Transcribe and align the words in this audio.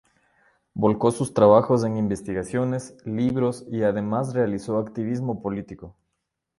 Volcó 0.73 1.11
sus 1.11 1.35
trabajos 1.35 1.83
en 1.83 1.95
investigaciones, 1.95 2.97
libros 3.05 3.67
y 3.69 3.83
además 3.83 4.33
realizó 4.33 4.79
activismo 4.79 5.43
político. 5.43 5.95